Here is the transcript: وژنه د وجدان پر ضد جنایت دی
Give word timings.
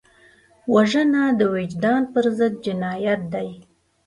وژنه 0.73 1.23
د 1.39 1.41
وجدان 1.55 2.01
پر 2.13 2.25
ضد 2.37 2.53
جنایت 2.65 3.21
دی 3.33 3.49